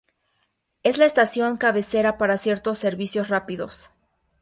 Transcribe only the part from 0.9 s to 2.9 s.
la estación cabecera para ciertos